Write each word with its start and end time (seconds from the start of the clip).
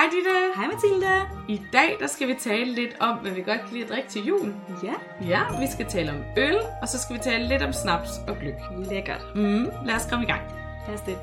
Hej 0.00 0.08
Ditte! 0.12 0.36
Hej 0.56 0.66
Mathilda. 0.66 1.14
I 1.48 1.60
dag 1.72 1.96
der 2.00 2.06
skal 2.06 2.28
vi 2.28 2.34
tale 2.34 2.72
lidt 2.74 2.96
om, 3.00 3.16
hvad 3.16 3.30
vi 3.30 3.42
godt 3.42 3.60
kan 3.60 3.68
lide 3.72 3.84
at 3.84 3.90
drikke 3.90 4.08
til 4.08 4.24
jul. 4.26 4.54
Ja, 4.82 4.94
Ja, 5.28 5.40
vi 5.60 5.66
skal 5.66 5.86
tale 5.86 6.10
om 6.10 6.22
øl, 6.36 6.56
og 6.82 6.88
så 6.88 6.98
skal 6.98 7.16
vi 7.16 7.20
tale 7.20 7.48
lidt 7.48 7.62
om 7.62 7.72
snaps 7.72 8.10
og 8.28 8.36
gløk. 8.40 8.54
lækkert. 8.90 9.24
Mm, 9.34 9.66
lad 9.84 9.94
os 9.94 10.06
komme 10.10 10.24
i 10.24 10.28
gang. 10.28 10.40
Lad 10.86 10.94
os 10.94 11.00
det. 11.00 11.18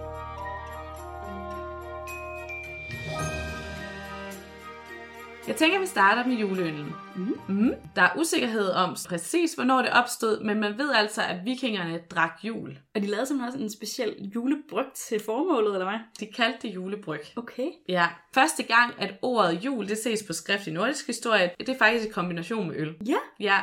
Jeg 5.48 5.56
tænker, 5.56 5.80
vi 5.80 5.86
starter 5.86 6.26
med 6.26 6.36
juleølen. 6.36 6.96
Mhm. 7.16 7.40
Mm. 7.48 7.74
Der 7.96 8.02
er 8.02 8.10
usikkerhed 8.18 8.70
om 8.70 8.96
præcis, 9.10 9.54
hvornår 9.54 9.82
det 9.82 9.92
opstod, 9.92 10.44
men 10.44 10.60
man 10.60 10.78
ved 10.78 10.92
altså, 10.96 11.22
at 11.22 11.46
vikingerne 11.46 12.00
drak 12.12 12.40
jul. 12.44 12.78
Og 12.96 13.02
de 13.02 13.08
lavede 13.08 13.26
simpelthen 13.26 13.48
også 13.54 13.64
en 13.64 13.72
speciel 13.72 14.32
julebryg 14.36 14.86
til 14.96 15.22
formålet, 15.26 15.74
eller 15.74 15.86
hvad? 15.86 16.00
De 16.20 16.26
kaldte 16.36 16.68
det 16.68 16.76
julebryg. 16.76 17.20
Okay. 17.36 17.70
Ja, 17.90 18.08
første 18.34 18.64
gang, 18.64 18.94
at 19.00 19.14
ordet 19.22 19.66
jul, 19.66 19.88
det 19.88 19.98
ses 19.98 20.24
på 20.24 20.34
skrift 20.34 20.68
i 20.68 20.72
nordisk 20.72 21.08
historie, 21.08 21.52
det 21.60 21.70
er 21.70 21.78
faktisk 21.78 22.06
i 22.06 22.12
kombination 22.12 22.68
med 22.68 22.76
øl. 22.76 22.96
Ja. 23.06 23.18
Ja, 23.40 23.58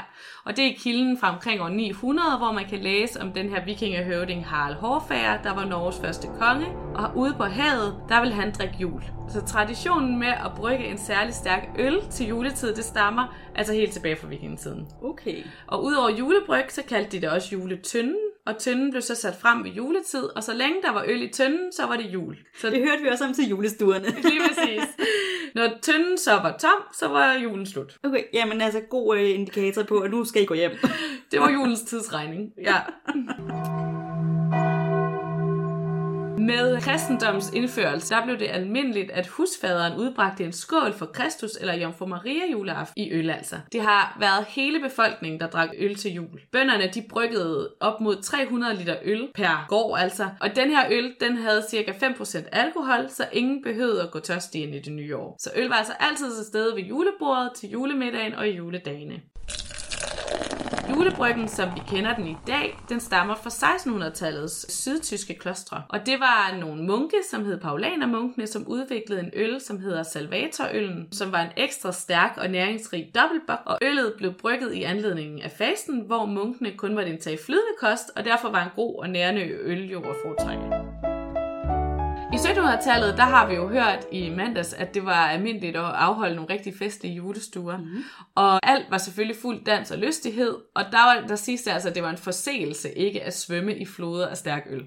og 0.45 0.57
det 0.57 0.65
er 0.67 0.75
kilden 0.79 1.19
fra 1.19 1.35
omkring 1.35 1.61
år 1.61 1.69
900, 1.69 2.39
hvor 2.39 2.53
man 2.53 2.65
kan 2.69 2.79
læse 2.79 3.21
om 3.21 3.33
den 3.33 3.49
her 3.49 3.65
vikingehøvding 3.65 4.47
Harald 4.47 4.75
Hårfager, 4.77 5.43
der 5.43 5.55
var 5.55 5.65
Norges 5.65 5.97
første 6.01 6.29
konge. 6.41 6.67
Og 6.95 7.17
ude 7.17 7.35
på 7.37 7.45
havet, 7.45 7.97
der 8.09 8.21
vil 8.21 8.33
han 8.33 8.53
drikke 8.53 8.75
jul. 8.81 9.03
Så 9.29 9.41
traditionen 9.41 10.19
med 10.19 10.29
at 10.29 10.53
brygge 10.57 10.85
en 10.85 10.99
særlig 10.99 11.35
stærk 11.35 11.69
øl 11.79 12.03
til 12.11 12.27
juletid, 12.27 12.75
det 12.75 12.85
stammer 12.85 13.37
altså 13.55 13.73
helt 13.73 13.93
tilbage 13.93 14.17
fra 14.17 14.29
vikingetiden. 14.29 14.87
Okay. 15.03 15.43
Og 15.67 15.85
udover 15.85 16.11
julebryg, 16.11 16.65
så 16.69 16.83
kaldte 16.83 17.11
de 17.11 17.21
det 17.21 17.31
også 17.31 17.49
juletønden, 17.53 18.17
og 18.47 18.59
tønden 18.59 18.91
blev 18.91 19.03
så 19.03 19.15
sat 19.15 19.37
frem 19.41 19.65
ved 19.65 19.71
juletid, 19.71 20.25
og 20.37 20.43
så 20.43 20.55
længe 20.55 20.83
der 20.83 20.93
var 20.93 21.05
øl 21.07 21.23
i 21.23 21.29
tønden, 21.29 21.73
så 21.73 21.87
var 21.87 21.97
det 21.97 22.05
jul. 22.05 22.37
Så 22.61 22.71
Det 22.71 22.79
hørte 22.79 23.03
vi 23.03 23.09
også 23.09 23.25
om 23.25 23.35
til 23.35 23.49
julestuerne. 23.49 24.07
lige 24.31 24.41
præcis. 24.49 24.85
Når 25.55 25.71
tønden 25.83 26.19
så 26.19 26.33
var 26.33 26.57
tom, 26.61 26.95
så 26.99 27.09
var 27.09 27.35
julen 27.35 27.67
slut. 27.67 27.99
Okay, 28.03 28.23
jamen 28.33 28.61
altså 28.61 28.81
god 28.81 29.17
øh, 29.19 29.31
indikator 29.31 29.83
på, 29.83 29.99
at 29.99 30.11
nu 30.11 30.25
skal 30.25 30.43
I 30.43 30.47
gå 30.47 30.55
hjem. 30.55 30.73
Det 31.31 31.41
var 31.41 31.51
julens 31.51 31.83
tidsregning. 31.83 32.53
Ja. 32.59 32.77
Med 36.45 36.81
kristendoms 36.81 37.53
indførelse, 37.53 38.15
der 38.15 38.25
blev 38.25 38.39
det 38.39 38.49
almindeligt, 38.51 39.11
at 39.11 39.27
husfaderen 39.27 39.99
udbragte 39.99 40.45
en 40.45 40.53
skål 40.53 40.93
for 40.93 41.07
Kristus 41.07 41.51
eller 41.61 41.75
Jomfru 41.75 42.07
Maria 42.07 42.51
juleaften 42.53 43.03
i 43.03 43.13
øl 43.13 43.31
altså. 43.31 43.57
Det 43.73 43.81
har 43.81 44.17
været 44.21 44.45
hele 44.49 44.81
befolkningen, 44.81 45.41
der 45.41 45.47
drak 45.47 45.69
øl 45.79 45.95
til 45.95 46.13
jul. 46.13 46.41
Bønderne, 46.53 46.91
de 46.95 47.03
bryggede 47.11 47.71
op 47.81 48.01
mod 48.01 48.23
300 48.23 48.77
liter 48.77 48.97
øl 49.05 49.29
per 49.35 49.67
gård 49.69 49.99
altså. 49.99 50.29
Og 50.41 50.57
den 50.57 50.71
her 50.71 50.87
øl, 50.91 51.15
den 51.21 51.37
havde 51.37 51.65
cirka 51.71 51.93
5% 51.93 52.49
alkohol, 52.53 53.09
så 53.09 53.27
ingen 53.33 53.63
behøvede 53.63 54.03
at 54.03 54.11
gå 54.11 54.19
tørstig 54.19 54.63
ind 54.63 54.75
i 54.75 54.79
det 54.79 54.93
nye 54.93 55.17
år. 55.17 55.37
Så 55.41 55.51
øl 55.57 55.69
var 55.69 55.77
altså 55.77 55.93
altid 56.01 56.37
til 56.37 56.45
stede 56.45 56.77
ved 56.77 56.83
julebordet, 56.83 57.53
til 57.57 57.71
julemiddagen 57.71 58.35
og 58.35 58.49
i 58.49 58.57
juledagene. 58.57 59.21
Julebryggen, 60.91 61.49
som 61.49 61.69
vi 61.75 61.81
kender 61.89 62.15
den 62.15 62.27
i 62.27 62.37
dag, 62.47 62.79
den 62.89 63.01
stammer 63.01 63.35
fra 63.35 63.51
1600-tallets 63.51 64.73
sydtyske 64.73 65.35
klostre. 65.35 65.83
Og 65.89 66.07
det 66.07 66.21
var 66.21 66.57
nogle 66.61 66.83
munke, 66.83 67.17
som 67.31 67.45
hed 67.45 67.61
Paulanermunkene, 67.61 68.47
som 68.47 68.67
udviklede 68.67 69.21
en 69.21 69.31
øl, 69.33 69.61
som 69.61 69.81
hedder 69.81 70.03
Salvatorøllen, 70.03 71.09
som 71.13 71.33
var 71.33 71.41
en 71.41 71.51
ekstra 71.57 71.93
stærk 71.93 72.35
og 72.37 72.51
næringsrig 72.51 73.11
dobbeltbok, 73.15 73.61
og 73.67 73.79
øllet 73.83 74.15
blev 74.19 74.33
brygget 74.33 74.75
i 74.75 74.83
anledningen 74.83 75.43
af 75.43 75.51
fasten, 75.51 76.01
hvor 76.01 76.25
munkene 76.25 76.71
kun 76.77 76.95
måtte 76.95 77.11
indtage 77.11 77.39
flydende 77.47 77.75
kost, 77.81 78.11
og 78.17 78.25
derfor 78.25 78.51
var 78.51 78.65
en 78.65 78.71
god 78.77 78.99
og 78.99 79.11
nærende 79.11 79.43
øl 79.43 79.91
jo 79.91 80.01
at 80.01 80.17
foretrække. 80.25 81.14
I 82.35 82.37
1700-tallet, 82.37 83.17
der 83.17 83.23
har 83.23 83.49
vi 83.49 83.55
jo 83.55 83.69
hørt 83.69 84.07
i 84.13 84.31
mandags, 84.31 84.73
at 84.73 84.95
det 84.95 85.05
var 85.05 85.27
almindeligt 85.27 85.77
at 85.77 85.85
afholde 85.85 86.35
nogle 86.35 86.53
rigtig 86.53 86.75
festlige 86.79 87.15
julestuer. 87.15 87.77
Mm. 87.79 88.05
Og 88.35 88.71
alt 88.71 88.91
var 88.91 88.99
selvfølgelig 88.99 89.37
fuld 89.43 89.65
dans 89.65 89.91
og 89.91 89.99
lystighed, 89.99 90.57
og 90.75 90.85
der, 90.93 90.99
var, 90.99 91.27
der 91.29 91.37
sidste 91.37 91.73
altså, 91.73 91.89
at 91.89 91.95
det 91.95 92.03
var 92.03 92.11
en 92.11 92.17
forseelse 92.17 92.93
ikke 92.93 93.23
at 93.23 93.37
svømme 93.37 93.77
i 93.77 93.87
floder 93.87 94.27
af 94.27 94.37
stærk 94.37 94.63
øl. 94.71 94.81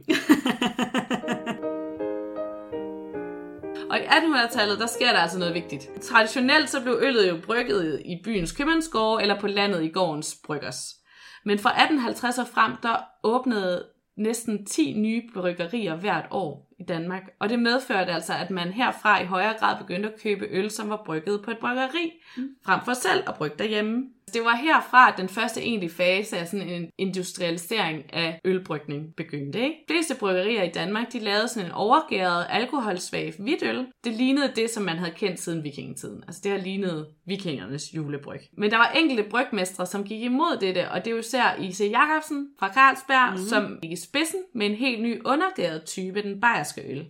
Og 3.90 3.98
i 3.98 4.02
1800-tallet, 4.02 4.80
der 4.80 4.88
sker 4.88 5.12
der 5.12 5.20
altså 5.20 5.40
noget 5.40 5.54
vigtigt. 5.54 5.90
Traditionelt 6.02 6.70
så 6.70 6.82
blev 6.82 7.00
øllet 7.02 7.30
jo 7.30 7.38
brygget 7.46 8.02
i 8.06 8.22
byens 8.24 8.52
købmandsgård 8.52 9.22
eller 9.22 9.40
på 9.40 9.48
landet 9.48 9.84
i 9.84 9.90
gårdens 9.90 10.38
bryggers. 10.46 10.96
Men 11.46 11.60
fra 11.60 11.70
1850 11.70 12.38
og 12.38 12.48
frem, 12.48 12.72
der 12.84 12.96
åbnede 13.24 13.86
næsten 14.18 14.66
10 14.66 14.94
nye 14.94 15.22
bryggerier 15.34 15.96
hvert 15.96 16.26
år 16.32 16.67
i 16.80 16.84
Danmark. 16.84 17.24
Og 17.40 17.50
det 17.50 17.60
medførte 17.60 18.12
altså, 18.12 18.34
at 18.34 18.50
man 18.50 18.68
herfra 18.68 19.22
i 19.22 19.26
højere 19.26 19.54
grad 19.60 19.78
begyndte 19.78 20.14
at 20.14 20.22
købe 20.22 20.48
øl, 20.50 20.72
som 20.72 20.90
var 20.90 21.04
brygget 21.06 21.42
på 21.44 21.52
et 21.52 21.58
bryggeri, 21.58 22.14
frem 22.66 22.80
for 22.86 22.94
selv 22.94 23.24
at 23.28 23.36
brygge 23.36 23.56
derhjemme. 23.60 24.04
Det 24.34 24.42
var 24.44 24.56
herfra, 24.56 25.12
at 25.12 25.18
den 25.18 25.30
første 25.30 25.62
egentlige 25.62 25.94
fase 25.94 26.38
af 26.38 26.48
sådan 26.48 26.70
en 26.70 26.90
industrialisering 26.98 28.14
af 28.14 28.40
ølbrygning 28.46 29.16
begyndte. 29.18 29.60
Ikke? 29.60 29.76
De 29.88 29.94
fleste 29.94 30.16
bryggerier 30.20 30.64
i 30.64 30.70
Danmark, 30.70 31.14
de 31.14 31.20
lavede 31.20 31.48
sådan 31.48 31.66
en 31.66 31.72
overgæret, 31.72 32.46
alkoholsvag 32.50 33.34
hvidøl. 33.40 33.86
Det 34.04 34.14
lignede 34.14 34.52
det, 34.56 34.70
som 34.70 34.84
man 34.84 34.98
havde 34.98 35.12
kendt 35.12 35.40
siden 35.40 35.64
vikingetiden. 35.64 36.24
Altså 36.28 36.42
det 36.44 36.52
har 36.52 36.60
lignet 36.60 37.08
vikingernes 37.26 37.94
julebryg. 37.96 38.40
Men 38.58 38.72
der 38.72 38.78
var 38.78 38.92
enkelte 38.96 39.24
brygmestre, 39.30 39.86
som 39.86 40.04
gik 40.04 40.22
imod 40.22 40.58
dette, 40.62 40.92
og 40.92 41.06
det 41.06 41.08
er 41.08 41.16
jo 41.16 41.20
især 41.20 41.56
I.C. 41.60 41.80
Jacobsen 41.92 42.48
fra 42.60 42.74
Carlsberg, 42.74 43.32
mm. 43.32 43.38
som 43.38 43.80
gik 43.82 43.92
i 43.92 43.96
spidsen 43.96 44.40
med 44.56 44.66
en 44.66 44.76
helt 44.76 45.02
ny 45.02 45.22
undergæret 45.26 45.84
type, 45.84 46.24
den 46.24 46.42
bayerske 46.42 46.82
øl. 46.92 47.06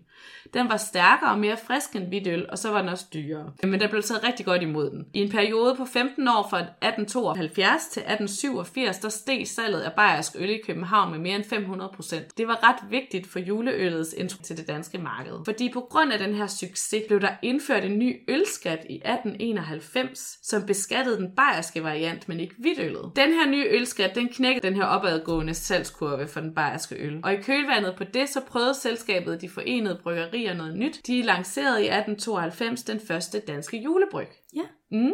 Den 0.54 0.70
var 0.70 0.78
stærkere 0.78 1.32
og 1.32 1.40
mere 1.40 1.58
frisk 1.68 1.96
end 1.96 2.08
hvidøl, 2.08 2.46
og 2.50 2.58
så 2.58 2.72
var 2.72 2.80
den 2.80 2.90
også 2.90 3.06
dyrere. 3.14 3.52
Øh, 3.64 3.70
men 3.70 3.80
der 3.80 3.88
blev 3.88 4.02
taget 4.02 4.24
rigtig 4.24 4.46
godt 4.46 4.62
imod 4.62 4.90
den. 4.90 5.06
I 5.14 5.20
en 5.20 5.30
periode 5.30 5.76
på 5.76 5.86
15 5.86 6.28
år 6.28 6.48
fra 6.50 6.58
1872 6.60 7.88
til 7.88 8.00
1887, 8.00 8.98
der 8.98 9.10
steg 9.10 9.48
salget 9.48 9.82
af 9.82 9.94
bayersk 9.94 10.32
øl 10.36 10.50
i 10.50 10.60
København 10.66 11.12
med 11.12 11.20
mere 11.20 11.36
end 11.36 11.44
500 11.44 11.92
procent. 11.96 12.38
Det 12.38 12.48
var 12.48 12.70
ret 12.70 12.92
vigtigt 12.92 13.28
for 13.28 13.40
juleøllets 13.40 14.14
intro 14.14 14.44
til 14.44 14.58
det 14.58 14.68
danske 14.68 14.98
marked. 14.98 15.34
Fordi 15.46 15.70
på 15.74 15.80
grund 15.80 16.14
af 16.14 16.20
den 16.20 16.34
her 16.34 16.48
succes 16.48 17.04
blev 17.08 17.22
der 17.22 17.32
indført 17.42 17.86
en 17.86 18.00
ny 18.00 18.16
ølskat 18.28 18.86
i 18.90 18.96
1891, 18.96 20.40
som 20.44 20.66
beskattede 20.66 21.18
den 21.18 21.32
bayerske 21.32 21.84
variant, 21.84 22.30
men 22.30 22.40
ikke 22.40 22.56
hvidøllet. 22.58 23.12
Den 23.16 23.34
her 23.34 23.50
nye 23.50 23.66
ølskat, 23.70 24.16
den 24.16 24.30
knækkede 24.30 24.68
den 24.68 24.76
her 24.76 24.86
opadgående 24.86 25.54
salgskurve 25.54 26.28
for 26.28 26.40
den 26.40 26.56
bayerske 26.56 26.96
øl. 26.96 27.20
Og 27.24 27.34
i 27.34 27.42
kølvandet 27.42 27.96
på 27.96 28.04
det, 28.04 28.30
så 28.30 28.42
prøvede 28.42 28.74
selskabet 28.74 29.42
De 29.42 29.50
Forenede 29.50 30.00
Bryggerier 30.08 30.54
noget 30.54 30.76
nyt. 30.76 31.02
De 31.08 31.22
lancerede 31.22 31.82
i 31.82 31.88
1892 31.88 32.84
den 32.84 33.00
første 33.08 33.40
danske 33.40 33.78
julebryg. 33.78 34.28
Ja. 34.56 34.62
Mm. 34.92 35.14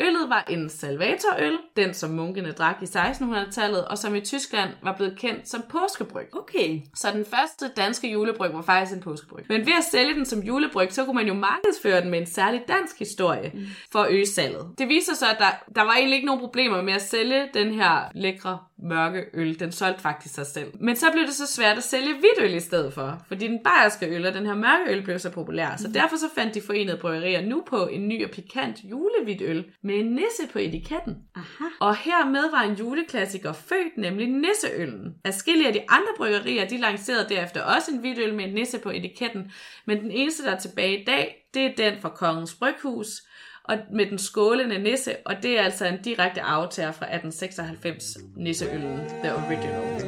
Øllet 0.00 0.28
var 0.28 0.44
en 0.48 0.68
salvatorøl, 0.68 1.58
den 1.76 1.94
som 1.94 2.10
munkene 2.10 2.52
drak 2.52 2.76
i 2.82 2.84
1600-tallet, 2.84 3.84
og 3.84 3.98
som 3.98 4.14
i 4.14 4.20
Tyskland 4.20 4.70
var 4.82 4.96
blevet 4.96 5.18
kendt 5.18 5.48
som 5.48 5.62
påskebryg. 5.68 6.26
Okay. 6.32 6.80
Så 6.94 7.10
den 7.12 7.24
første 7.24 7.70
danske 7.76 8.12
julebryg 8.12 8.52
var 8.52 8.62
faktisk 8.62 8.96
en 8.96 9.02
påskebryg. 9.02 9.44
Men 9.48 9.66
ved 9.66 9.72
at 9.78 9.84
sælge 9.84 10.14
den 10.14 10.26
som 10.26 10.40
julebryg, 10.40 10.92
så 10.92 11.04
kunne 11.04 11.16
man 11.16 11.26
jo 11.26 11.34
markedsføre 11.34 12.00
den 12.00 12.10
med 12.10 12.18
en 12.18 12.26
særlig 12.26 12.62
dansk 12.68 12.98
historie 12.98 13.50
mm. 13.54 13.66
for 13.92 13.98
at 13.98 14.12
øge 14.12 14.26
salget. 14.26 14.74
Det 14.78 14.88
viser 14.88 15.14
sig, 15.14 15.30
at 15.30 15.36
der, 15.38 15.72
der 15.74 15.82
var 15.82 15.92
egentlig 15.92 16.16
ikke 16.16 16.26
nogen 16.26 16.40
problemer 16.40 16.82
med 16.82 16.92
at 16.92 17.02
sælge 17.02 17.48
den 17.54 17.74
her 17.74 18.10
lækre 18.14 18.58
mørke 18.82 19.24
øl. 19.34 19.60
Den 19.60 19.72
solgte 19.72 20.02
faktisk 20.02 20.34
sig 20.34 20.46
selv. 20.46 20.72
Men 20.80 20.96
så 20.96 21.06
blev 21.12 21.26
det 21.26 21.34
så 21.34 21.46
svært 21.46 21.76
at 21.76 21.82
sælge 21.82 22.14
hvidt 22.14 22.40
øl 22.40 22.54
i 22.54 22.60
stedet 22.60 22.92
for, 22.92 23.24
fordi 23.28 23.46
den 23.46 23.58
bayerske 23.64 24.06
øl 24.06 24.26
og 24.26 24.34
den 24.34 24.46
her 24.46 24.54
mørke 24.54 24.90
øl 24.90 25.02
blev 25.02 25.18
så 25.18 25.30
populær. 25.30 25.76
Så 25.76 25.88
derfor 25.88 26.16
så 26.16 26.28
fandt 26.34 26.54
de 26.54 26.60
forenede 26.60 26.96
bryggerier 26.96 27.40
nu 27.40 27.62
på 27.66 27.86
en 27.86 28.08
ny 28.08 28.24
og 28.24 28.30
pikant 28.30 28.76
julehvidt 28.84 29.42
øl 29.42 29.64
med 29.82 29.94
en 29.94 30.06
nisse 30.06 30.52
på 30.52 30.58
etiketten. 30.58 31.16
Aha. 31.36 31.64
Og 31.80 31.96
hermed 31.96 32.50
var 32.50 32.62
en 32.62 32.74
juleklassiker 32.74 33.52
født, 33.52 33.96
nemlig 33.96 34.28
nisseøllen. 34.28 35.14
Adskillige 35.24 35.66
af 35.66 35.72
de 35.72 35.82
andre 35.88 36.12
bryggerier, 36.16 36.68
de 36.68 36.80
lancerede 36.80 37.26
derefter 37.28 37.62
også 37.62 37.90
en 37.90 37.98
hvidt 37.98 38.18
øl 38.18 38.34
med 38.34 38.44
en 38.44 38.54
nisse 38.54 38.78
på 38.78 38.90
etiketten, 38.90 39.52
men 39.86 40.00
den 40.00 40.10
eneste, 40.10 40.44
der 40.44 40.50
er 40.50 40.58
tilbage 40.58 41.00
i 41.00 41.04
dag, 41.04 41.36
det 41.54 41.64
er 41.64 41.74
den 41.76 42.00
fra 42.00 42.08
Kongens 42.08 42.54
Bryghus, 42.54 43.22
og 43.64 43.78
med 43.92 44.06
den 44.06 44.18
skålende 44.18 44.78
nisse, 44.78 45.16
og 45.26 45.34
det 45.42 45.58
er 45.58 45.62
altså 45.62 45.86
en 45.86 46.02
direkte 46.02 46.42
aftager 46.42 46.92
fra 46.92 47.06
1896 47.06 48.18
nisseøllen, 48.36 48.98
the 49.22 49.34
original. 49.34 50.00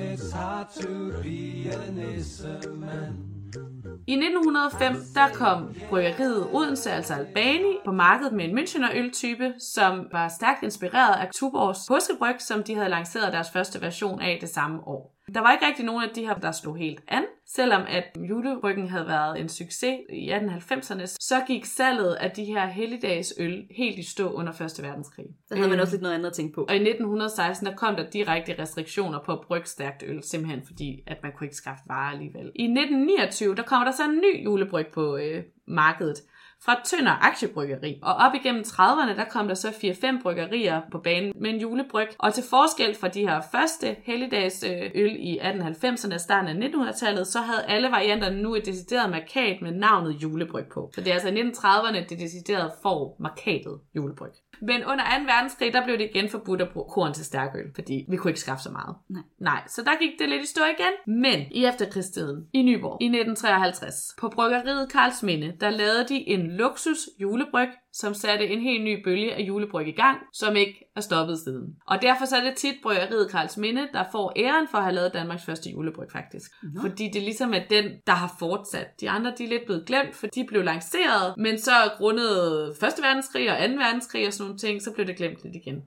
I 4.06 4.12
1905, 4.12 4.94
der 5.14 5.28
kom 5.34 5.74
bryggeriet 5.88 6.48
Odense, 6.52 6.90
altså 6.90 7.14
Albani, 7.14 7.76
på 7.84 7.92
markedet 7.92 8.32
med 8.32 8.44
en 8.44 8.58
Münchener 8.58 8.96
øltype, 8.96 9.54
som 9.58 10.08
var 10.12 10.28
stærkt 10.28 10.62
inspireret 10.62 11.14
af 11.20 11.28
Tuborgs 11.34 11.78
påskebryg, 11.88 12.34
som 12.38 12.62
de 12.62 12.74
havde 12.74 12.88
lanceret 12.88 13.32
deres 13.32 13.50
første 13.50 13.80
version 13.80 14.20
af 14.20 14.38
det 14.40 14.48
samme 14.48 14.80
år. 14.86 15.16
Der 15.34 15.40
var 15.40 15.52
ikke 15.52 15.66
rigtig 15.66 15.84
nogen 15.84 16.04
af 16.04 16.10
de 16.14 16.26
her, 16.26 16.34
der 16.34 16.52
slog 16.52 16.76
helt 16.76 17.00
an. 17.08 17.24
Selvom 17.54 17.82
at 17.88 18.04
julebryggen 18.28 18.88
havde 18.88 19.06
været 19.06 19.40
en 19.40 19.48
succes 19.48 19.98
i 20.12 20.32
1890'erne, 20.32 21.06
så 21.20 21.34
gik 21.46 21.64
salget 21.64 22.14
af 22.14 22.30
de 22.30 22.44
her 22.44 22.66
helligdagsøl 22.66 23.66
helt 23.70 23.98
i 23.98 24.02
stå 24.02 24.30
under 24.32 24.52
1. 24.52 24.82
verdenskrig. 24.82 25.26
Der 25.48 25.54
havde 25.56 25.68
man 25.68 25.78
Øhm, 25.78 25.82
også 25.82 25.92
lidt 25.94 26.02
noget 26.02 26.14
andet 26.14 26.26
at 26.26 26.32
tænke 26.32 26.54
på. 26.54 26.60
og 26.68 26.74
i 26.74 26.78
1916, 26.78 27.66
der 27.66 27.74
kom 27.76 27.96
der 27.96 28.10
direkte 28.10 28.54
restriktioner 28.62 29.18
på 29.26 29.32
at 29.32 29.40
brygge 29.40 29.66
stærkt 29.66 30.04
øl, 30.06 30.22
simpelthen 30.22 30.62
fordi, 30.66 31.02
at 31.06 31.16
man 31.22 31.32
kunne 31.32 31.46
ikke 31.46 31.56
skaffe 31.56 31.82
varer 31.86 32.12
alligevel. 32.12 32.52
I 32.54 32.62
1929, 32.64 33.54
der 33.54 33.62
kommer 33.62 33.84
der 33.84 33.92
så 33.92 34.02
en 34.04 34.16
ny 34.16 34.44
julebryg 34.44 34.86
på 34.86 35.16
øh, 35.16 35.44
markedet 35.66 36.22
fra 36.64 36.80
Tønder 36.84 37.26
Aktiebryggeri. 37.28 37.98
Og 38.02 38.14
op 38.14 38.34
igennem 38.34 38.62
30'erne, 38.66 39.16
der 39.16 39.24
kom 39.30 39.48
der 39.48 39.54
så 39.54 39.68
4-5 39.68 40.22
bryggerier 40.22 40.80
på 40.92 40.98
banen 40.98 41.32
med 41.40 41.50
en 41.50 41.60
julebryg. 41.60 42.08
Og 42.18 42.34
til 42.34 42.44
forskel 42.50 42.94
fra 42.94 43.08
de 43.08 43.20
her 43.20 43.40
første 43.52 43.96
helligdags 44.02 44.64
øh, 44.64 44.90
øl 44.94 45.16
i 45.18 45.38
1890'erne 45.38 46.14
og 46.14 46.20
starten 46.20 46.62
af 46.62 46.68
1900-tallet, 46.68 47.26
så 47.26 47.38
havde 47.40 47.64
alle 47.68 47.88
varianterne 47.90 48.42
nu 48.42 48.54
et 48.54 48.66
decideret 48.66 49.10
markat 49.10 49.62
med 49.62 49.72
navnet 49.72 50.22
julebryg 50.22 50.64
på. 50.74 50.90
Så 50.94 51.00
det 51.00 51.10
er 51.10 51.14
altså 51.14 51.28
i 51.28 51.42
1930'erne, 51.42 52.08
det 52.08 52.18
decideret 52.18 52.72
får 52.82 53.16
markatet 53.20 53.80
julebryg. 53.96 54.32
Men 54.62 54.84
under 54.84 55.04
2. 55.04 55.24
verdenskrig, 55.32 55.72
der 55.72 55.84
blev 55.84 55.98
det 55.98 56.10
igen 56.14 56.28
forbudt 56.28 56.62
at 56.62 56.68
bruge 56.72 56.90
korn 56.94 57.14
til 57.14 57.24
stærkøl, 57.24 57.74
fordi 57.74 58.06
vi 58.08 58.16
kunne 58.16 58.30
ikke 58.30 58.40
skaffe 58.40 58.62
så 58.62 58.70
meget. 58.70 58.96
Nej. 59.10 59.22
Nej, 59.40 59.62
så 59.68 59.82
der 59.82 59.98
gik 59.98 60.18
det 60.18 60.28
lidt 60.28 60.42
i 60.42 60.46
stå 60.46 60.62
igen. 60.64 61.16
Men 61.22 61.38
i 61.50 61.64
efterkrigstiden 61.64 62.46
i 62.52 62.62
Nyborg 62.62 63.02
i 63.02 63.06
1953, 63.06 63.94
på 64.20 64.28
bryggeriet 64.28 64.92
Karlsminde, 64.92 65.56
der 65.60 65.70
lavede 65.70 66.08
de 66.08 66.28
en 66.28 66.56
luksus 66.56 66.98
julebryg, 67.20 67.68
som 67.92 68.14
satte 68.14 68.46
en 68.46 68.60
helt 68.60 68.84
ny 68.84 69.04
bølge 69.04 69.34
af 69.34 69.40
julebryg 69.40 69.88
i 69.88 69.92
gang, 69.92 70.18
som 70.32 70.56
ikke 70.56 70.90
er 70.96 71.00
stoppet 71.00 71.38
siden. 71.38 71.76
Og 71.86 72.02
derfor 72.02 72.24
så 72.24 72.36
er 72.36 72.44
det 72.44 72.54
tit 72.54 72.74
bryggeriet 72.82 73.30
Karlsminde, 73.30 73.88
der 73.92 74.04
får 74.12 74.32
æren 74.36 74.68
for 74.70 74.78
at 74.78 74.84
have 74.84 74.94
lavet 74.94 75.14
Danmarks 75.14 75.44
første 75.44 75.70
julebryg 75.70 76.08
faktisk. 76.12 76.50
Nå. 76.62 76.80
Fordi 76.80 77.10
det 77.12 77.22
ligesom 77.22 77.54
er 77.54 77.62
den, 77.70 77.84
der 78.06 78.12
har 78.12 78.36
fortsat. 78.38 79.00
De 79.00 79.10
andre 79.10 79.32
de 79.38 79.44
er 79.44 79.48
lidt 79.48 79.64
blevet 79.66 79.86
glemt, 79.86 80.14
for 80.14 80.26
de 80.26 80.44
blev 80.48 80.62
lanceret, 80.62 81.34
men 81.38 81.58
så 81.58 81.72
grundet 81.96 82.68
1. 82.70 82.76
verdenskrig 82.80 83.50
og 83.50 83.68
2. 83.68 83.74
verdenskrig 83.74 84.26
og 84.26 84.32
sådan 84.32 84.44
nogle 84.44 84.58
ting, 84.58 84.82
så 84.82 84.92
blev 84.92 85.06
det 85.06 85.16
glemt 85.16 85.38
lidt 85.44 85.56
igen. 85.56 85.82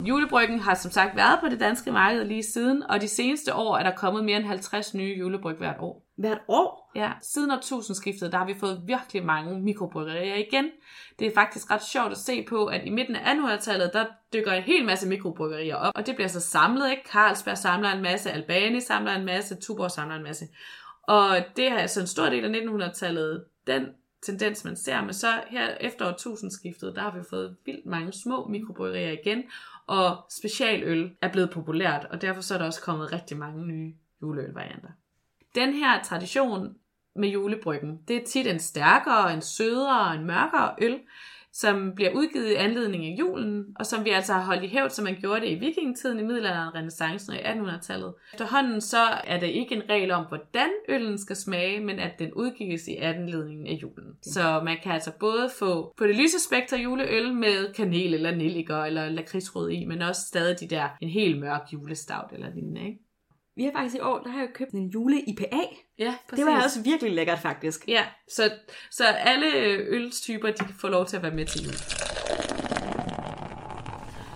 Julebryggen 0.00 0.60
har 0.60 0.74
som 0.74 0.90
sagt 0.90 1.16
været 1.16 1.40
på 1.40 1.48
det 1.48 1.60
danske 1.60 1.92
marked 1.92 2.24
lige 2.24 2.42
siden, 2.42 2.82
og 2.88 3.00
de 3.00 3.08
seneste 3.08 3.54
år 3.54 3.76
er 3.76 3.82
der 3.82 3.90
kommet 3.96 4.24
mere 4.24 4.36
end 4.36 4.46
50 4.46 4.94
nye 4.94 5.16
julebryg 5.18 5.56
hvert 5.56 5.76
år. 5.80 6.03
Hvert 6.16 6.40
år? 6.48 6.90
Ja, 6.94 7.12
siden 7.22 7.50
årtusindskiftet, 7.50 8.32
der 8.32 8.38
har 8.38 8.46
vi 8.46 8.54
fået 8.60 8.82
virkelig 8.86 9.24
mange 9.24 9.60
mikrobryggerier 9.60 10.34
igen. 10.34 10.70
Det 11.18 11.26
er 11.26 11.34
faktisk 11.34 11.70
ret 11.70 11.82
sjovt 11.82 12.10
at 12.10 12.18
se 12.18 12.46
på, 12.48 12.66
at 12.66 12.80
i 12.84 12.90
midten 12.90 13.16
af 13.16 13.34
1800-tallet, 13.34 13.90
der 13.92 14.06
dykker 14.32 14.52
en 14.52 14.62
hel 14.62 14.84
masse 14.84 15.08
mikrobryggerier 15.08 15.76
op, 15.76 15.92
og 15.96 16.06
det 16.06 16.14
bliver 16.14 16.28
så 16.28 16.40
samlet, 16.40 16.90
ikke? 16.90 17.02
Carlsberg 17.12 17.58
samler 17.58 17.92
en 17.92 18.02
masse, 18.02 18.30
Albani 18.30 18.80
samler 18.80 19.12
en 19.12 19.24
masse, 19.24 19.54
Tuborg 19.54 19.90
samler 19.90 20.16
en 20.16 20.22
masse. 20.22 20.48
Og 21.02 21.36
det 21.56 21.68
er 21.68 21.78
altså 21.78 22.00
en 22.00 22.06
stor 22.06 22.26
del 22.26 22.44
af 22.44 22.60
1900-tallet, 22.60 23.44
den 23.66 23.86
tendens, 24.22 24.64
man 24.64 24.76
ser, 24.76 25.02
men 25.02 25.14
så 25.14 25.26
her 25.48 25.76
efter 25.80 26.12
årtusindskiftet, 26.12 26.96
der 26.96 27.02
har 27.02 27.18
vi 27.18 27.24
fået 27.30 27.56
vildt 27.66 27.86
mange 27.86 28.12
små 28.12 28.48
mikrobryggerier 28.48 29.12
igen, 29.12 29.42
og 29.86 30.16
specialøl 30.30 31.16
er 31.22 31.32
blevet 31.32 31.50
populært, 31.50 32.06
og 32.10 32.22
derfor 32.22 32.40
så 32.40 32.54
er 32.54 32.58
der 32.58 32.66
også 32.66 32.82
kommet 32.82 33.12
rigtig 33.12 33.36
mange 33.36 33.66
nye 33.66 33.94
juleølvarianter. 34.22 34.88
Den 35.54 35.72
her 35.72 36.02
tradition 36.02 36.74
med 37.16 37.28
julebryggen, 37.28 37.98
det 38.08 38.16
er 38.16 38.24
tit 38.26 38.46
en 38.46 38.58
stærkere, 38.58 39.34
en 39.34 39.42
sødere 39.42 40.08
og 40.08 40.14
en 40.14 40.26
mørkere 40.26 40.74
øl, 40.80 40.98
som 41.54 41.92
bliver 41.94 42.10
udgivet 42.10 42.50
i 42.50 42.54
anledning 42.54 43.06
af 43.06 43.16
julen, 43.18 43.64
og 43.76 43.86
som 43.86 44.04
vi 44.04 44.10
altså 44.10 44.32
har 44.32 44.44
holdt 44.44 44.64
i 44.64 44.66
hævd, 44.66 44.90
som 44.90 45.04
man 45.04 45.16
gjorde 45.20 45.40
det 45.40 45.50
i 45.50 45.54
vikingetiden, 45.54 46.18
i 46.18 46.22
middelalderen, 46.22 46.74
renaissancen 46.74 47.32
og 47.32 47.38
i 47.38 47.42
1800-tallet. 47.42 48.14
Efterhånden 48.32 48.80
så 48.80 49.02
er 49.24 49.40
det 49.40 49.46
ikke 49.46 49.74
en 49.74 49.82
regel 49.90 50.10
om, 50.10 50.24
hvordan 50.28 50.68
øllen 50.88 51.18
skal 51.18 51.36
smage, 51.36 51.80
men 51.80 51.98
at 51.98 52.18
den 52.18 52.32
udgives 52.32 52.88
i 52.88 52.96
anledningen 52.96 53.66
af 53.66 53.78
julen. 53.82 54.16
Så 54.22 54.60
man 54.64 54.76
kan 54.82 54.92
altså 54.92 55.12
både 55.20 55.50
få 55.58 55.94
på 55.96 56.06
det 56.06 56.16
lyse 56.16 56.40
spektre 56.48 56.76
juleøl 56.76 57.34
med 57.34 57.72
kanel 57.72 58.14
eller 58.14 58.34
nelliker 58.34 58.84
eller 58.84 59.08
lakridsrød 59.08 59.70
i, 59.70 59.84
men 59.84 60.02
også 60.02 60.20
stadig 60.20 60.60
de 60.60 60.68
der 60.68 60.88
en 61.00 61.08
helt 61.08 61.40
mørk 61.40 61.68
julestavt 61.72 62.32
eller 62.32 62.54
lignende, 62.54 62.86
ikke? 62.86 63.03
Vi 63.56 63.64
har 63.64 63.72
faktisk 63.72 63.94
i 63.94 64.00
år, 64.00 64.18
der 64.18 64.30
har 64.30 64.38
jeg 64.38 64.48
købt 64.54 64.70
en 64.70 64.88
jule-IPA. 64.88 65.60
Ja, 65.98 66.14
Det 66.36 66.46
var 66.46 66.62
også 66.64 66.82
virkelig 66.82 67.12
lækkert, 67.12 67.38
faktisk. 67.38 67.84
Ja, 67.88 68.04
så, 68.28 68.52
så 68.90 69.04
alle 69.04 69.46
ølstyper, 69.88 70.48
de 70.48 70.64
kan 70.64 70.74
få 70.80 70.88
lov 70.88 71.06
til 71.06 71.16
at 71.16 71.22
være 71.22 71.34
med 71.34 71.46
til 71.46 71.64
jul. 71.64 71.74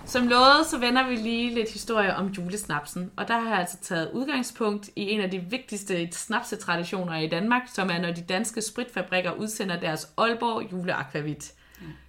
Som 0.05 0.27
lovet, 0.27 0.65
så 0.65 0.77
vender 0.77 1.07
vi 1.07 1.15
lige 1.15 1.53
lidt 1.53 1.71
historie 1.71 2.15
om 2.15 2.27
julesnapsen. 2.27 3.11
Og 3.17 3.27
der 3.27 3.39
har 3.39 3.49
jeg 3.49 3.59
altså 3.59 3.77
taget 3.81 4.11
udgangspunkt 4.13 4.87
i 4.95 5.01
en 5.01 5.21
af 5.21 5.31
de 5.31 5.39
vigtigste 5.39 6.11
snapsetraditioner 6.11 7.19
i 7.19 7.27
Danmark, 7.27 7.61
som 7.73 7.89
er, 7.89 7.99
når 7.99 8.11
de 8.11 8.21
danske 8.21 8.61
spritfabrikker 8.61 9.31
udsender 9.31 9.79
deres 9.79 10.09
Aalborg 10.17 10.71
juleakvavit. 10.71 11.53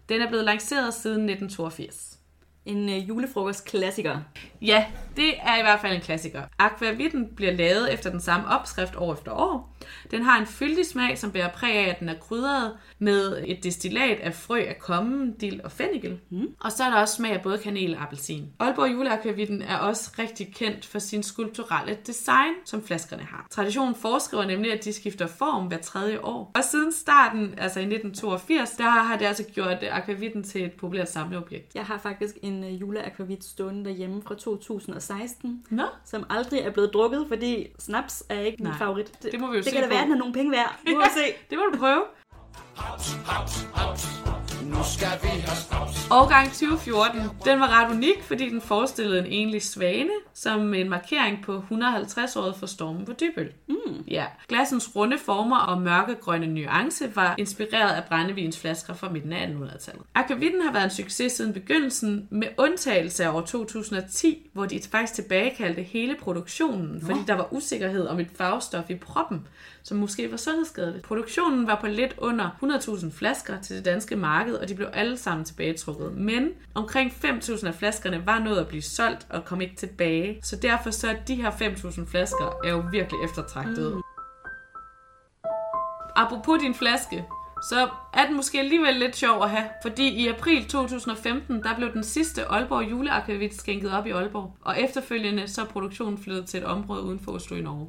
Den 0.08 0.20
er 0.20 0.28
blevet 0.28 0.44
lanceret 0.44 0.94
siden 0.94 1.28
1982. 1.28 2.19
En 2.64 2.88
øh, 2.88 3.08
julefrokost 3.08 3.64
klassiker. 3.64 4.18
Ja, 4.62 4.86
det 5.16 5.34
er 5.42 5.58
i 5.58 5.62
hvert 5.62 5.80
fald 5.80 5.94
en 5.94 6.00
klassiker. 6.00 6.42
Aquavitten 6.58 7.28
bliver 7.36 7.52
lavet 7.52 7.94
efter 7.94 8.10
den 8.10 8.20
samme 8.20 8.48
opskrift 8.48 8.96
år 8.96 9.12
efter 9.12 9.32
år. 9.32 9.76
Den 10.10 10.22
har 10.22 10.40
en 10.40 10.46
fyldig 10.46 10.86
smag, 10.86 11.18
som 11.18 11.30
bærer 11.32 11.48
præg 11.52 11.74
af, 11.76 11.88
at 11.88 12.00
den 12.00 12.08
er 12.08 12.14
krydret 12.14 12.72
med 12.98 13.42
et 13.46 13.64
destillat 13.64 14.18
af 14.18 14.34
frø 14.34 14.58
af 14.58 14.78
kommen, 14.78 15.32
dild 15.32 15.60
og 15.60 15.72
fennikel. 15.72 16.18
Mm. 16.30 16.48
Og 16.60 16.72
så 16.72 16.84
er 16.84 16.90
der 16.90 16.96
også 16.96 17.14
smag 17.14 17.32
af 17.32 17.42
både 17.42 17.58
kanel 17.58 17.94
og 17.94 18.02
appelsin. 18.02 18.46
Aalborg 18.58 18.92
juleakvavitten 18.92 19.62
er 19.62 19.76
også 19.76 20.10
rigtig 20.18 20.54
kendt 20.54 20.86
for 20.86 20.98
sin 20.98 21.22
skulpturelle 21.22 21.98
design, 22.06 22.52
som 22.64 22.82
flaskerne 22.82 23.22
har. 23.22 23.46
Traditionen 23.50 23.94
foreskriver 23.94 24.44
nemlig, 24.44 24.72
at 24.72 24.84
de 24.84 24.92
skifter 24.92 25.26
form 25.26 25.66
hver 25.66 25.78
tredje 25.78 26.20
år. 26.20 26.50
Og 26.54 26.64
siden 26.64 26.92
starten, 26.92 27.54
altså 27.58 27.80
i 27.80 27.82
1982, 27.82 28.70
der 28.70 28.84
har 28.84 29.16
det 29.18 29.24
altså 29.24 29.44
gjort 29.54 29.76
akvavitten 29.90 30.42
til 30.42 30.64
et 30.64 30.72
populært 30.72 31.10
samleobjekt. 31.10 31.74
Jeg 31.74 31.84
har 31.84 31.98
faktisk 31.98 32.38
en 32.42 32.64
øh, 32.64 32.80
juleakvavit 32.80 33.44
stående 33.44 33.84
derhjemme 33.84 34.22
fra 34.22 34.34
2016, 34.34 35.64
Nå, 35.70 35.82
som 36.04 36.26
aldrig 36.30 36.60
er 36.60 36.70
blevet 36.70 36.90
drukket, 36.92 37.24
fordi 37.28 37.66
snaps 37.78 38.24
er 38.28 38.40
ikke 38.40 38.62
min 38.62 38.70
Nej. 38.70 38.78
favorit. 38.78 39.22
det 39.22 39.40
må 39.40 39.50
vi 39.50 39.56
jo 39.56 39.62
det 39.62 39.72
se 39.72 39.79
kan 39.80 39.88
da 39.88 39.94
være, 39.94 40.02
at 40.02 40.04
den 40.06 40.12
er 40.14 40.18
nogle 40.18 40.34
penge 40.34 40.50
værd. 40.50 40.76
Nu 40.86 40.94
må 40.94 41.00
vi 41.04 41.10
se. 41.14 41.34
det 41.50 41.58
må 41.58 41.64
du 41.72 41.78
prøve. 41.78 42.02
Haps, 42.76 43.16
haps, 43.26 43.66
haps. 43.74 44.08
Nu 44.62 44.78
skal 44.94 45.08
vi 45.22 45.28
have 45.28 45.56
snaps. 45.56 46.08
Årgang 46.10 46.46
2014, 46.48 47.20
den 47.44 47.60
var 47.60 47.68
ret 47.80 47.90
unik, 47.90 48.22
fordi 48.22 48.48
den 48.48 48.60
forestillede 48.60 49.18
en 49.18 49.26
enlig 49.26 49.62
svane, 49.62 50.10
som 50.42 50.74
en 50.74 50.88
markering 50.88 51.42
på 51.42 51.64
150-året 51.70 52.56
for 52.56 52.66
stormen 52.66 53.04
på 53.04 53.12
Dybøl. 53.12 53.52
Mm. 53.68 54.04
Ja. 54.08 54.24
Glassens 54.48 54.96
runde 54.96 55.18
former 55.18 55.58
og 55.58 55.82
mørkegrønne 55.82 56.46
nuance 56.46 57.16
var 57.16 57.34
inspireret 57.38 57.94
af 57.94 58.04
brændevinsflasker 58.04 58.94
fra 58.94 59.08
midten 59.08 59.32
af 59.32 59.46
1800-tallet. 59.46 60.02
Akvavitten 60.14 60.62
har 60.62 60.72
været 60.72 60.84
en 60.84 60.90
succes 60.90 61.32
siden 61.32 61.52
begyndelsen, 61.52 62.28
med 62.30 62.48
undtagelse 62.58 63.24
af 63.24 63.34
år 63.34 63.40
2010, 63.40 64.50
hvor 64.52 64.66
de 64.66 64.80
faktisk 64.90 65.14
tilbagekaldte 65.14 65.82
hele 65.82 66.16
produktionen, 66.20 67.00
fordi 67.00 67.18
der 67.26 67.34
var 67.34 67.52
usikkerhed 67.52 68.06
om 68.06 68.20
et 68.20 68.28
farvestof 68.36 68.90
i 68.90 68.94
proppen, 68.94 69.46
som 69.82 69.96
måske 69.96 70.30
var 70.30 70.36
sundhedsskadeligt. 70.36 71.04
Produktionen 71.04 71.66
var 71.66 71.78
på 71.80 71.86
lidt 71.86 72.14
under 72.18 72.50
100.000 72.62 73.10
flasker 73.12 73.60
til 73.60 73.76
det 73.76 73.84
danske 73.84 74.16
marked, 74.16 74.54
og 74.54 74.68
de 74.68 74.74
blev 74.74 74.88
alle 74.92 75.16
sammen 75.16 75.44
tilbagetrukket. 75.44 76.12
Men 76.12 76.48
omkring 76.74 77.10
5.000 77.24 77.66
af 77.66 77.74
flaskerne 77.74 78.26
var 78.26 78.38
nået 78.38 78.58
at 78.58 78.68
blive 78.68 78.82
solgt 78.82 79.26
og 79.28 79.44
kom 79.44 79.60
ikke 79.60 79.76
tilbage. 79.76 80.29
Så 80.42 80.56
derfor 80.56 80.90
så 80.90 81.08
er 81.08 81.14
de 81.28 81.34
her 81.34 81.50
5.000 81.50 82.10
flasker 82.10 82.60
er 82.64 82.70
jo 82.70 82.84
virkelig 82.90 83.24
eftertragtede. 83.24 83.94
Mm. 83.94 84.02
Apropos 86.16 86.60
din 86.60 86.74
flaske, 86.74 87.24
så 87.62 87.88
er 88.14 88.26
den 88.26 88.36
måske 88.36 88.58
alligevel 88.58 88.94
lidt 88.94 89.16
sjov 89.16 89.42
at 89.42 89.50
have, 89.50 89.68
fordi 89.82 90.08
i 90.08 90.28
april 90.28 90.68
2015, 90.68 91.62
der 91.62 91.76
blev 91.76 91.92
den 91.92 92.04
sidste 92.04 92.44
Aalborg 92.44 92.90
juleakvavit 92.90 93.54
skænket 93.56 93.92
op 93.92 94.06
i 94.06 94.10
Aalborg, 94.10 94.56
og 94.64 94.80
efterfølgende 94.80 95.48
så 95.48 95.60
er 95.60 95.66
produktionen 95.66 96.18
flyttet 96.18 96.46
til 96.46 96.58
et 96.58 96.64
område 96.64 97.02
uden 97.02 97.20
for 97.20 97.32
Oslo 97.32 97.56
i 97.56 97.60
Norge. 97.60 97.88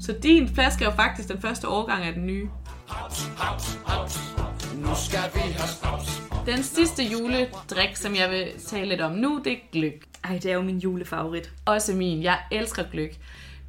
Så 0.00 0.14
din 0.22 0.48
flaske 0.48 0.84
er 0.84 0.88
jo 0.88 0.94
faktisk 0.96 1.28
den 1.28 1.40
første 1.40 1.68
årgang 1.68 2.04
af 2.04 2.14
den 2.14 2.26
nye. 2.26 2.48
Haps, 2.88 3.30
haps, 3.38 3.78
haps. 3.86 4.20
Nu 4.74 4.88
skal 4.94 5.30
vi 5.34 5.40
have. 5.40 6.46
Den 6.46 6.62
sidste 6.62 7.02
juledrik, 7.02 7.96
som 7.96 8.14
jeg 8.14 8.30
vil 8.30 8.60
tale 8.66 8.88
lidt 8.88 9.00
om 9.00 9.12
nu, 9.12 9.40
det 9.44 9.52
er 9.52 9.56
gløk. 9.72 10.13
Ej, 10.24 10.38
det 10.42 10.50
er 10.50 10.54
jo 10.54 10.62
min 10.62 10.78
julefavorit. 10.78 11.52
Også 11.64 11.94
min. 11.94 12.22
Jeg 12.22 12.38
elsker 12.50 12.82
gløk. 12.92 13.16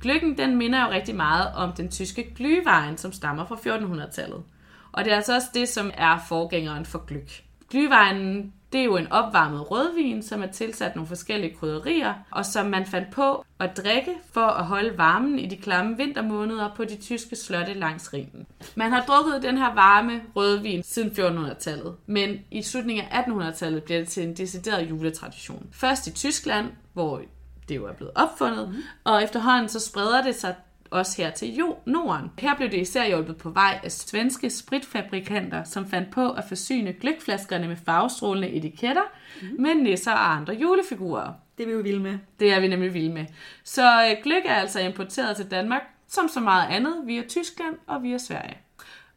Gløkken, 0.02 0.38
den 0.38 0.56
minder 0.56 0.86
jo 0.86 0.92
rigtig 0.92 1.16
meget 1.16 1.48
om 1.56 1.74
den 1.74 1.92
tyske 1.92 2.34
glyvejen, 2.36 2.98
som 2.98 3.12
stammer 3.12 3.46
fra 3.46 3.56
1400-tallet. 3.56 4.44
Og 4.92 5.06
det 5.06 5.12
er 5.12 5.16
altså 5.16 5.36
også 5.36 5.48
det, 5.54 5.70
som 5.70 5.92
er 5.94 6.18
forgængeren 6.28 6.86
for 6.86 7.06
gløk. 7.08 7.44
Glyvejen, 7.70 8.54
det 8.76 8.82
er 8.82 8.86
jo 8.86 8.98
en 8.98 9.12
opvarmet 9.12 9.72
rødvin, 9.72 10.24
som 10.24 10.44
er 10.44 10.48
tilsat 10.48 10.96
nogle 10.96 11.08
forskellige 11.08 11.56
krydderier, 11.56 12.14
og 12.32 12.46
som 12.46 12.66
man 12.66 12.86
fandt 12.86 13.12
på 13.12 13.46
at 13.60 13.78
drikke 13.78 14.12
for 14.34 14.42
at 14.42 14.66
holde 14.66 14.98
varmen 14.98 15.40
i 15.40 15.48
de 15.48 15.58
klamme 15.58 15.98
vintermåneder 15.98 16.70
på 16.76 16.84
de 16.84 16.96
tyske 16.96 17.36
slotte 17.36 17.74
langs 17.74 18.14
Rhinen. 18.14 18.46
Man 18.76 18.92
har 18.92 19.02
drukket 19.02 19.44
den 19.44 19.58
her 19.58 19.74
varme 19.74 20.22
rødvin 20.36 20.84
siden 20.84 21.10
1400-tallet, 21.10 21.96
men 22.06 22.40
i 22.52 22.62
slutningen 22.62 23.06
af 23.12 23.22
1800-tallet 23.22 23.84
bliver 23.84 24.00
det 24.00 24.08
til 24.08 24.24
en 24.24 24.34
decideret 24.34 24.90
juletradition. 24.90 25.68
Først 25.72 26.08
i 26.08 26.12
Tyskland, 26.12 26.68
hvor 26.94 27.22
det 27.70 27.76
jo 27.76 27.86
er 27.86 27.94
blevet 27.94 28.14
opfundet, 28.16 28.70
mm. 28.70 28.76
og 29.04 29.24
efterhånden 29.24 29.70
så 29.70 29.80
spreder 29.80 30.24
det 30.24 30.36
sig 30.36 30.56
også 30.92 31.22
her 31.22 31.32
til 31.32 31.62
Norden. 31.86 32.32
Her 32.40 32.56
blev 32.56 32.72
det 32.72 32.78
især 32.78 33.08
hjulpet 33.08 33.38
på 33.38 33.50
vej 33.50 33.80
af 33.84 33.92
svenske 33.92 34.50
spritfabrikanter, 34.50 35.64
som 35.64 35.90
fandt 35.90 36.12
på 36.12 36.32
at 36.32 36.44
forsyne 36.48 36.94
gløgflaskerne 36.94 37.68
med 37.68 37.76
farvestrålende 37.86 38.50
etiketter, 38.50 39.04
mm. 39.42 39.62
med 39.62 39.76
nisser 39.76 40.12
og 40.12 40.34
andre 40.36 40.54
julefigurer. 40.54 41.34
Det 41.58 41.64
er 41.64 41.68
vi 41.68 41.74
jo 41.74 41.80
vilde 41.80 42.00
med. 42.00 42.18
Det 42.40 42.54
er 42.54 42.60
vi 42.60 42.68
nemlig 42.68 42.94
vilde 42.94 43.14
med. 43.14 43.26
Så 43.64 44.10
øh, 44.10 44.24
gløgg 44.24 44.46
er 44.46 44.56
altså 44.56 44.80
importeret 44.80 45.36
til 45.36 45.52
Danmark 45.52 45.82
som 46.08 46.28
så 46.28 46.40
meget 46.40 46.68
andet, 46.70 47.04
via 47.06 47.24
Tyskland 47.28 47.78
og 47.88 48.04
via 48.04 48.18
Sverige. 48.18 48.58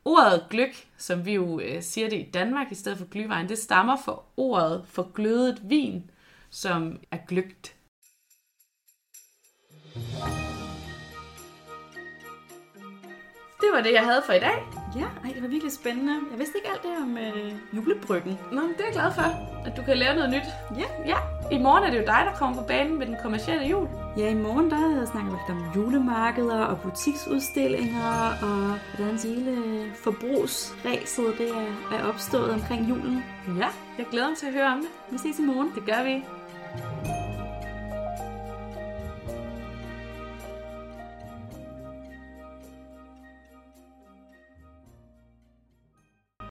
Ordet 0.05 0.47
gløk, 0.51 0.87
som 0.97 1.27
vi 1.27 1.35
jo 1.35 1.61
øh, 1.61 1.83
siger 1.83 2.09
det 2.09 2.17
i 2.17 2.31
Danmark 2.35 2.73
i 2.73 2.75
stedet 2.75 2.99
for 2.99 3.07
glyvejen, 3.07 3.49
det 3.49 3.59
stammer 3.59 3.97
fra 4.05 4.23
ordet 4.37 4.85
for 4.89 5.11
glødet 5.15 5.61
vin, 5.71 6.11
som 6.51 6.99
er 7.11 7.19
gløgt. 7.29 7.75
Det 13.61 13.69
var 13.75 13.81
det, 13.81 13.93
jeg 13.93 14.05
havde 14.05 14.23
for 14.27 14.33
i 14.33 14.38
dag. 14.38 14.59
Ja, 14.97 15.07
ej, 15.25 15.31
det 15.35 15.43
var 15.43 15.49
virkelig 15.49 15.73
spændende. 15.73 16.12
Jeg 16.31 16.38
vidste 16.38 16.59
ikke 16.59 16.69
alt 16.71 16.83
det 16.83 16.91
om 17.03 17.19
øh, 17.19 17.53
julebryggen. 17.77 18.38
Nå, 18.53 18.61
men 18.61 18.71
det 18.71 18.81
er 18.81 18.85
jeg 18.85 18.93
glad 18.93 19.12
for, 19.15 19.23
at 19.67 19.77
du 19.77 19.83
kan 19.83 19.97
lave 19.97 20.15
noget 20.15 20.31
nyt. 20.31 20.49
Ja. 20.79 20.88
Ja, 21.07 21.17
i 21.57 21.59
morgen 21.59 21.85
er 21.85 21.91
det 21.91 21.99
jo 21.99 22.05
dig, 22.07 22.23
der 22.29 22.35
kommer 22.38 22.57
på 22.62 22.67
banen 22.69 22.99
med 22.99 23.07
den 23.07 23.17
kommercielle 23.23 23.67
jul. 23.67 23.88
Ja, 24.17 24.31
i 24.31 24.35
morgen 24.35 24.71
der 24.71 25.07
snakker 25.07 25.31
vi 25.31 25.37
lidt 25.37 25.50
om 25.50 25.73
julemarkeder 25.77 26.61
og 26.65 26.81
butiksudstillinger 26.81 28.11
og 28.43 28.79
hvordan 28.97 29.19
hele 29.25 29.57
forbrugsræset 30.05 31.35
det 31.38 31.50
er, 31.50 31.97
er 31.97 32.09
opstået 32.09 32.50
omkring 32.50 32.88
julen. 32.88 33.25
Ja, 33.59 33.69
jeg 33.99 34.07
glæder 34.11 34.29
mig 34.29 34.38
til 34.38 34.47
at 34.47 34.53
høre 34.53 34.73
om 34.73 34.79
det. 34.79 34.91
Vi 35.11 35.19
ses 35.19 35.38
i 35.38 35.43
morgen. 35.43 35.73
Det 35.75 35.85
gør 35.87 36.03
vi. 36.05 36.25